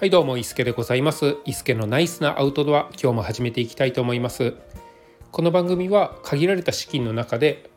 [0.00, 1.36] はいどうも伊助でございます。
[1.44, 4.54] 伊助のナイスなアウトドア今日も始めていきたいと思います。
[5.30, 7.68] この番組は限られた資金の中で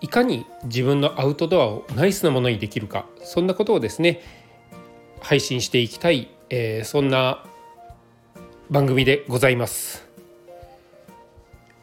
[0.00, 4.22] いかに自分のアウトドアをナイスなものにできるかそんなことをですね
[5.20, 7.44] 配信していきたい、えー、そんな
[8.68, 10.04] 番組でございます。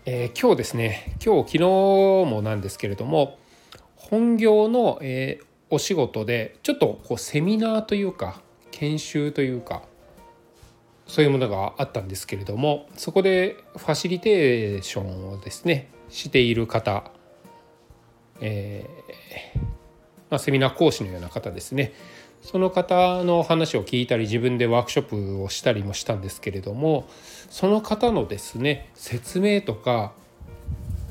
[0.06, 3.40] えー、今日ですね今日昨日もなんですけれども
[3.96, 8.42] 本業の、えー、お仕事でちょっとこうセミナーというか
[8.76, 9.84] 研修というか
[11.08, 17.10] そういうものがあったんですけれどもそこでファシリテーションをですねしている方、
[18.42, 19.60] えー
[20.30, 21.94] まあ、セミナー講師のような方ですね。
[22.42, 25.06] その方の話を聞いたり自分でワークショッ
[25.38, 27.08] プをしたりもしたんですけれども
[27.50, 30.14] その方のですね説明とか、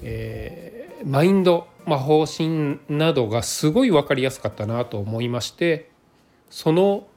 [0.04, 5.90] えー、マインド、まあ、方針などがすごい分かりやすかったなと思いまして
[6.50, 7.08] その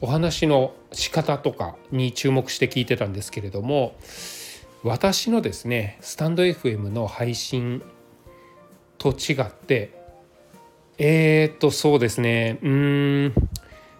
[0.00, 3.94] お話の仕方とかに注目して聞いてたんですけれども
[4.82, 7.82] 私のですねスタンド FM の配信
[8.98, 9.92] と違って
[10.98, 13.34] えー、っとそうですねうん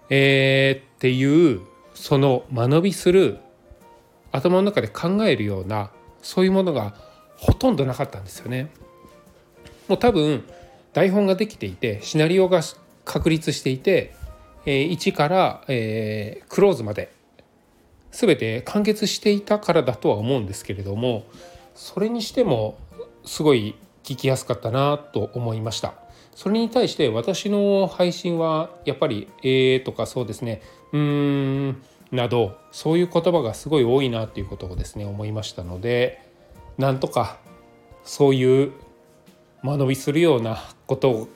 [0.08, 1.60] えー、っていう
[1.94, 3.38] その間延びする
[4.32, 5.90] 頭の中で考えるような
[6.22, 6.94] そういうものが
[7.36, 8.70] ほとんどなかったんですよね。
[9.88, 10.44] もう多分
[10.92, 12.60] 台本ができていてシナリオが
[13.04, 14.14] 確立していて、
[14.64, 17.12] 1から、クローズまで
[18.10, 21.24] 全て完結していたからだとは思うんですけれども
[21.74, 22.76] それにしても
[23.24, 25.94] すごい聞きやすかったなと思いました。
[26.34, 31.00] それに対して私の配信はやっぱり「えー」とかそうですね「うー
[31.70, 36.22] ん」などそういう言葉がすごい多いなっていうことをですね思いましたので
[36.78, 37.38] なんとか
[38.04, 38.72] そういう
[39.62, 41.28] 間延びするようなこと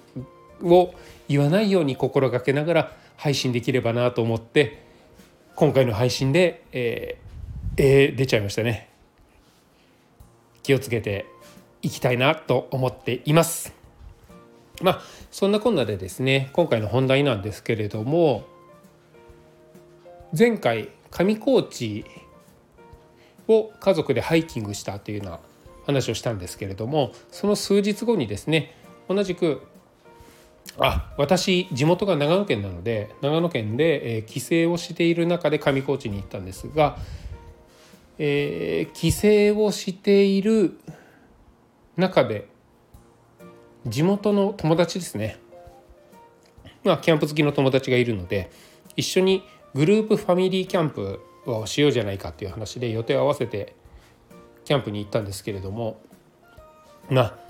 [0.63, 0.95] を
[1.29, 4.83] 言わないように心がけながら配信できればなと思って
[5.55, 8.89] 今回の配信で、えーえー、出ちゃいましたね
[10.63, 11.27] 気をつけて
[11.83, 13.75] いきたいなと思っています。
[14.83, 15.01] まあ
[15.31, 18.45] そんなこんなでですね今回の本題なんですけれども
[20.37, 22.05] 前回上高地
[23.47, 25.41] を家族でハイキングしたというような
[25.87, 28.75] 話をしたんですけれどもその数日後にですね
[29.09, 29.63] 同じく
[30.79, 36.99] あ私地元が長野県なので長野県で、えー、帰省をしている中で上高地に行ったんですが、
[38.19, 39.13] えー、帰
[39.55, 40.79] 省をしている
[41.97, 42.49] 中で
[43.87, 45.39] 地元の友達ですね。
[46.83, 48.51] まあキャンプ好きの友達がいるので
[48.97, 53.75] 一緒にグループファミリーキャンプをしようじゃないかっていう話で予定を合わせて
[54.65, 56.01] キャンプに行ったんですけれども
[57.09, 57.44] まあ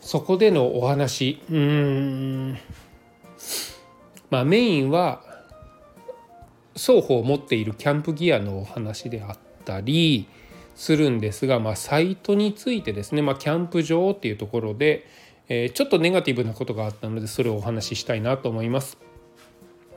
[0.00, 2.58] そこでのお話うん
[4.30, 5.22] まあメインは
[6.76, 10.26] 双方持っているキャンプギアのお話であったり
[10.74, 15.06] するんですが、まあ、サイトについてですね、まあ、キャンプ場っていうところで、
[15.48, 18.96] えー、ちょっとネガティブなことがあったのでそれをお話ししたいなと思います。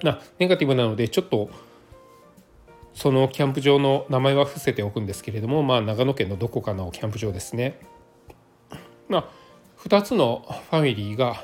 [0.04, 1.50] あネガティブなのでちょっと
[2.94, 7.80] そのキャンプ場の名前は伏せておくんですけれども、まあ、長野県のどこかのキャンプ場ですね。
[9.08, 9.30] まあ、
[9.86, 11.44] 2つのファミリーが、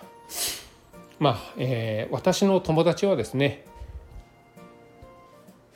[1.20, 3.66] まあえー、私の友達はですね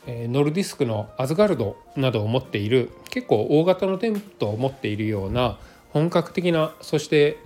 [0.07, 5.57] ノルディスクのアズガルドなどを持っている結構大型のテントを持っているような
[5.91, 7.37] 本格的なそして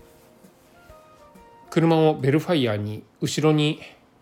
[1.70, 3.80] 車をベルファイアに後ろに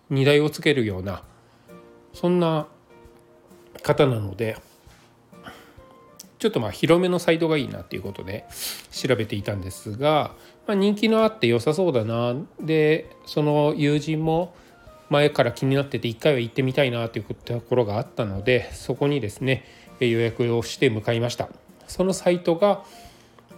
[0.10, 1.24] 荷台をつけるような
[2.14, 2.68] そんな
[3.84, 4.58] 方なので
[6.46, 8.46] ちょっとまあ広めのサイトがいいなっていうことで
[8.92, 10.36] 調べていたんですが、
[10.68, 12.36] まあ、人気のあって良さそうだな。
[12.62, 14.54] でその友人も
[15.10, 19.66] 前から気になってて一回は行ってみたいなというところがあったのでそこにですね
[20.00, 21.50] 予約をして向かいました。
[21.88, 22.84] そのサイトが、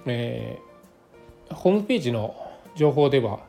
[0.06, 2.38] えー、ホームページの
[2.78, 3.42] 情報では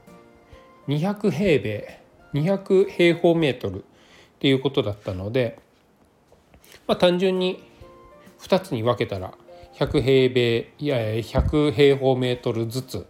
[0.89, 2.01] 200平米
[2.35, 3.85] 200平方メートルっ
[4.41, 5.61] ていうことだったので、
[6.89, 7.68] まあ、単純に
[8.41, 9.35] 2つに分けたら
[9.75, 13.07] 100平米いや100平方メートルずつ。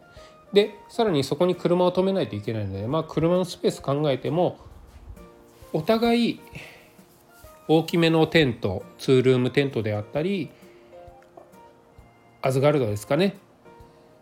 [0.53, 4.57] でさらにそこに車を止めないといけないので、まあ、車のスペース考えても
[5.75, 6.41] お互い
[7.69, 10.49] 大きめのテントツールームテントであったり
[12.41, 13.37] アズガルドですかね。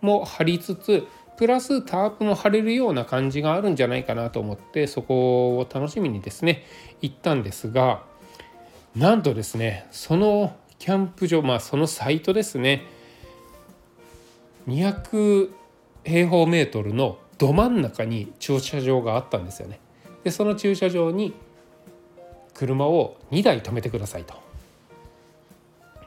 [0.00, 1.06] も張りつつ
[1.36, 6.64] プラスタープも張れるような感じがあるんじゃないかなと思ってそこを楽しみにですね
[7.02, 8.02] 行ったんですが
[8.94, 10.56] なんとですねその
[10.86, 12.84] キャンプ場まあそのサイトですね
[14.68, 15.50] 200
[16.04, 19.80] 平方メートルのど真ん中に駐車場があったんですよね。
[20.22, 21.34] でその駐車場に
[22.54, 24.34] 車を2台止めてくださいと。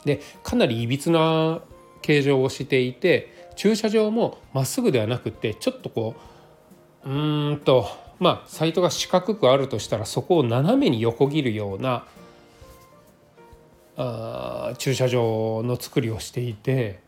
[0.05, 1.59] でかなりいびつな
[2.01, 6.15] 形状をしていて駐車場もまっすぐではなくってちょっとこ
[7.03, 7.85] ううーんと
[8.17, 12.05] まあサイトが四角くあるとしたらそこを斜めに横切るような
[14.01, 16.99] あ駐車場の作りをしていて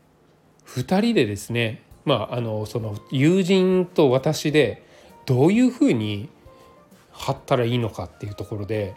[0.67, 4.85] 2人でですねまああのその友人と私で
[5.25, 6.27] どういうふうに
[7.11, 8.95] 貼ったらいいのかっていうところで、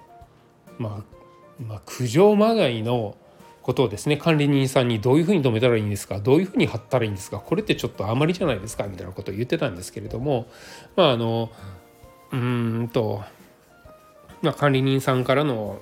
[0.79, 3.17] まあ、まあ苦情まがいの
[3.63, 10.49] ことをですね管理人さんにどういうふうに止めたらいいんですかどういうふうに貼ったらいいんですかこれってちょっとあまりじゃないですかみたいなことを言ってたんですけれども
[10.97, 11.51] まああの
[12.33, 13.23] うんと、
[14.43, 15.81] まあ、管理人さんからの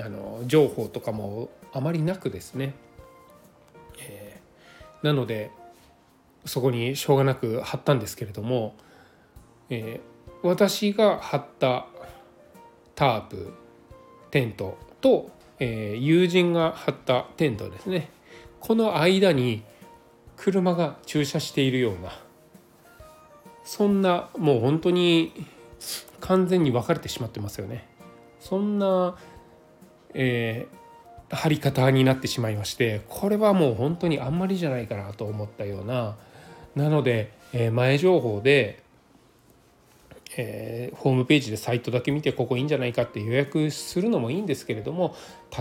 [0.00, 2.74] あの情報とかもあまりなくですね、
[3.98, 5.50] えー、なので
[6.44, 8.74] そこにしょうがなく貼ったんですけれども、
[9.70, 11.86] えー、私が貼った
[12.94, 13.52] タープ
[14.30, 18.10] テントと、えー、友人が貼ったテントですね
[18.60, 19.62] この間に
[20.36, 22.12] 車が駐車しているような
[23.64, 25.32] そんなもう本当に
[26.20, 27.88] 完全に分かれてしまってますよね。
[28.40, 29.16] そんな
[30.14, 36.16] えー、貼り方になってしまいましてこれはもう本当にあんまりじゃないかなと思ったような
[36.74, 38.82] なので、えー、前情報で、
[40.36, 45.14] えー、ホームページでサイトだけ見てここいいんじゃないかって予約するのもいいんですけれども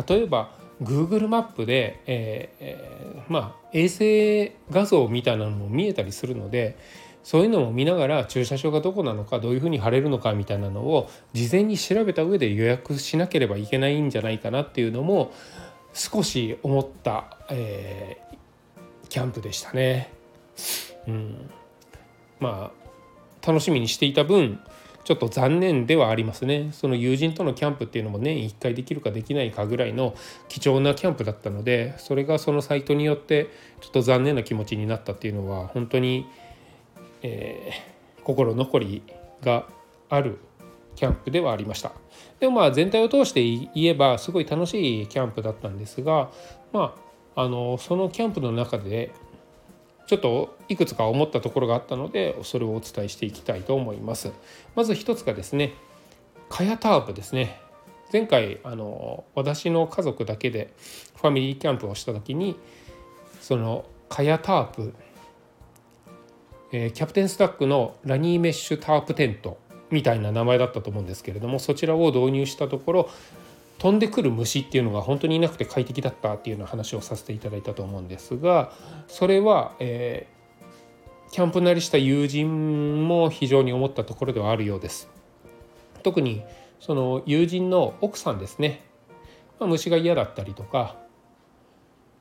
[0.07, 0.51] 例えば
[0.81, 6.77] Google マップで、えー、まあ、衛星画像みたいなのも見えたりするので
[7.23, 15.31] そういうのも見ながら駐車場がどこなのかどういうふうに貼れるのかみたいなのを事前に調べた上で予約しなければいけないんじゃないかなっていうのも
[15.93, 20.11] 少し思った、えー、キャンプでしたね。
[21.07, 21.49] うん、
[22.39, 24.59] まあ楽しみにしていた分
[25.03, 30.15] ちょっと残念ではありますねその友人とのキャンプっていうのも年1回できるかできないかぐらいの
[30.47, 33.49] 貴重なキャンプだったのでそれがそのサイトによって
[33.81, 36.27] ちょっと残念な気持ちになったっていうのは本当に
[37.21, 39.03] えー、心残り
[39.41, 39.67] が
[40.09, 40.39] ある
[40.95, 41.91] キャンプではありました。
[42.39, 46.29] でもまあ全体を通して言えばすごい楽しいキャンプだったんですが
[46.73, 46.95] ま
[47.35, 49.11] ああのそのキャンプの中で
[50.07, 54.31] ちょっといくつか思ったところがあったのでそれをお伝えしていきたいと思います。
[54.75, 55.73] まず一つがですね
[56.49, 57.59] カヤタープですね。
[58.11, 60.73] 前回あの私の家族だけで
[61.15, 62.57] ファミリーキャンプをした時に
[63.39, 64.93] そのカヤタープ
[66.71, 69.57] えー、キャプテンスタックのラニーメッシュタープテント
[69.89, 73.09] みたいな名前だったと思うんですけれどもそちらを導入したところ
[73.77, 78.71] 飛んでくる虫っていうのが本当にいなくて快適だったっていうような話をさせていただいたと思うんですが
[79.07, 85.09] それは、えー、キャンプ慣れした友人も非常に思ったところではあるようです。
[86.03, 86.43] 特に
[86.79, 88.83] その友人の奥さんですね、
[89.59, 90.97] まあ、虫が嫌だったりとか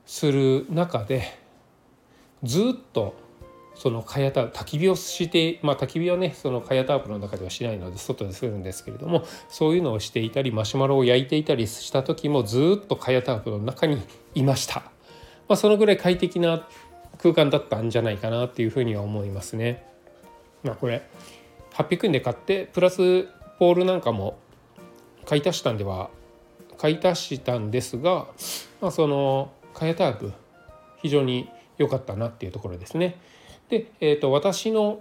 [0.04, 1.22] する中で
[2.42, 3.14] ずっと
[3.80, 14.02] そのカヤタ焚き火をしてまあ焚き火はねそのカヤタープの中ではしないので外でするんですけれどもそういうのをしていたりマシュマロを焼いていたりした時もずっとカヤタープの中に
[14.34, 14.80] いました、
[15.48, 16.68] まあ、そのぐらい快適な
[17.22, 19.86] 空間だったんじゃないかなっていうふうには思いますね。
[20.62, 21.08] まあ、これ
[21.72, 23.28] 800円で買ってプラス
[23.58, 24.38] ポールなんかも
[25.24, 26.10] 買い足したんでは
[26.76, 28.26] 買い足したんですが、
[28.82, 30.34] まあ、そのカヤタープ
[31.00, 33.18] 非常に良かったなっていうところですね。
[33.70, 35.00] で、えーと、私の、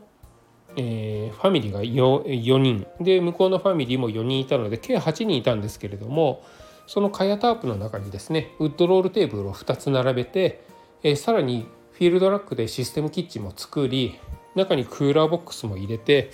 [0.78, 2.88] えー、ファミリーが 4, 4人。
[3.02, 6.44] で向こうのファミリーも4人いたので計8人いたんですけれども
[6.88, 10.64] そのカヤタープの中にですねウッドロールテーブルを2つ並べて、
[11.04, 14.18] えー、さらにフィールドラックでシステムキッチンも作り
[14.56, 16.32] 中にクーラーボックスも入れて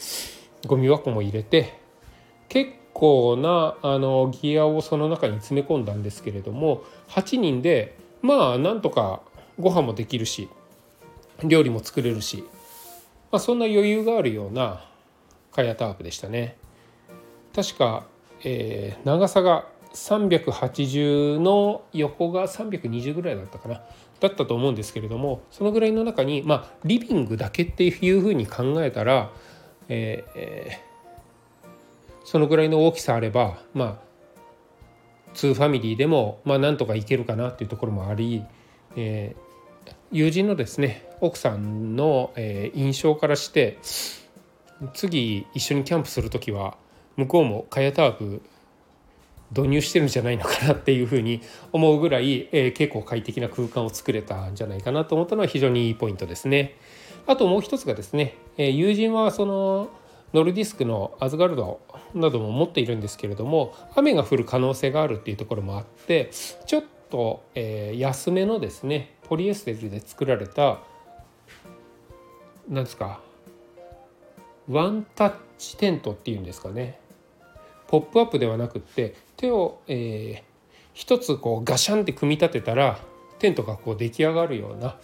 [0.67, 1.79] ゴミ箱も入れて
[2.49, 9.21] 結構なあのギアをその中に詰め込んだんですけれども8人でまあなんとか
[9.59, 10.49] ご飯もできるし
[11.43, 12.43] 料理も作れるし、
[13.31, 14.85] まあ、そんな余裕があるような
[15.51, 16.57] カヤタープでしたね。
[17.53, 18.05] 確か、
[18.43, 23.81] えー、長さが380の横が320ぐらいだったかな
[24.19, 29.31] だったと思うんですけれどもそのぐらいの中に、まあ、リビングだけっていうふうに考えたら、
[29.87, 30.79] えーえ、
[32.25, 34.05] そのぐらいの大きさあればまあ
[35.35, 38.43] 2ファミリーでも、まあ、なんとかいけるかなっていうところもあり、
[38.95, 39.44] えー、
[40.11, 43.79] 友人のですね奥さんの、えー、印象からして
[44.93, 46.77] 次一緒にキャンプする時は
[47.15, 48.41] 向こうもカヤタープ
[49.55, 56.75] 導入してるんじゃないのかなっていうふうに思うぐらい、えー、結構快適な空間を作れたんじゃないかなと思ったのは非常にいいポイントですね。
[57.27, 59.89] あともう一つがですね、えー、友人はその
[60.33, 61.79] ノルディスクのアズガルド
[62.13, 66.29] なども持っているんですけれども雨が降る可能性があるっていうところもあって
[66.65, 70.79] ちょっと、えー、安めのですねポリエステルで作られた
[72.69, 73.19] なんですか
[74.69, 76.99] ワンタッチテントっていうんですかね
[77.87, 80.43] ポップアップではなくって手を、えー、
[80.93, 82.99] 一つこうガシャンって組み立てたら
[83.39, 84.95] テントがこう出来上がるような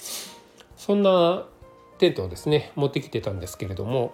[0.78, 1.46] そんな
[2.00, 4.14] テントをですね持ってきてたんですけれども、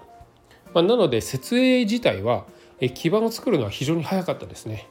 [0.73, 2.45] まあ、なので設営自体は
[2.79, 4.87] え基盤を作るのは非常に早かったですね。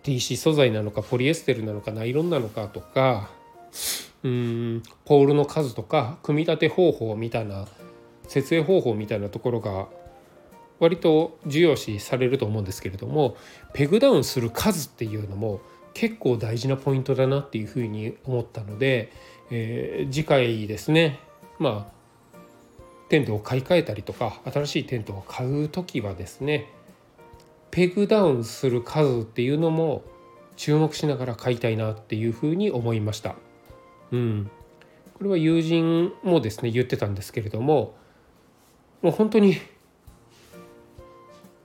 [0.04, 3.30] TC 素材なのかポリエステルなのかナイロンなのかとか
[4.24, 7.68] うんポールの数とか組み立て方法みたいな
[8.28, 9.88] 設営方法みたいなところが
[10.80, 13.36] 割と重要視されると思うんですけれども
[13.74, 15.62] ペグダウンする数っていうのも
[15.94, 19.12] 結構大事なポイントだなっていうふうに思ったので、
[19.50, 21.20] えー、次回ですね
[21.60, 22.02] まあ
[23.10, 26.70] テントを買い替えたりとか新しいテントを買う時はですね
[27.70, 30.04] ペグダウンする数っていうのも
[30.56, 33.36] 注目しながら買いたいなっていうふうに思いました。
[34.12, 34.52] うん、
[35.14, 37.96] これは友人もですね言ってたんですけれども
[39.02, 39.58] もう本当に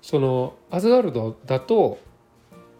[0.00, 1.99] そのアズガルドだと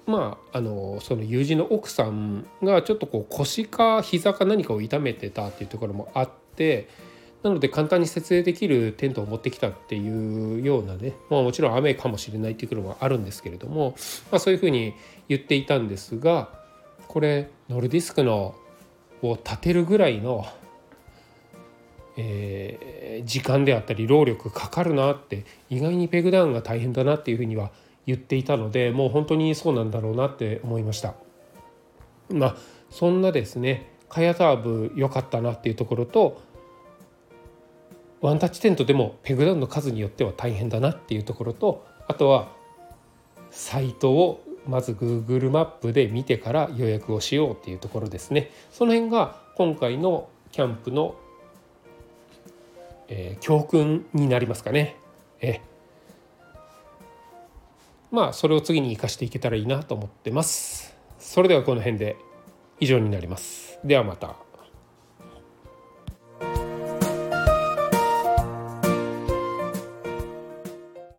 [0.07, 6.89] まあ、あのその友人の奥さんがちょっとこう腰か膝か何かを痛めてたっていうところもあって
[7.43, 13.97] なので簡単に設営できるテントを持ってきたっていうようなね、まあ、もちろん雨かもしれないっていうところもあるんですけれども、
[14.31, 14.95] まあ、そういうふうに
[15.29, 16.51] 言っていたんですが
[17.09, 18.55] これノルディスクの
[19.23, 20.47] を立てるぐらいの、
[22.17, 27.71] えー、時間であったり労力かかるなって意外にペグダウンが大変だなっていうふうには
[28.07, 31.15] 言っていたのでもう本当にそうなんだろうなって思いました。
[32.31, 32.57] まあ
[32.91, 36.41] そんなですねカヤターブ良かったなっていうところと
[38.21, 42.49] ワンタッチテントでもペグダウンの数によっては大変だなっていうところとあとは
[43.51, 51.17] サイトをまず Google マップで見てから予約をしようっていうところですねその辺が今回のキャンプの、
[53.09, 54.97] えー、教訓になりますかね。
[55.41, 55.61] え
[58.11, 60.97] まあそれを次に生かしていけたらいいなと思ってます。
[61.19, 62.17] それではこの辺で
[62.81, 63.79] 以上になります。
[63.85, 64.46] ではまた。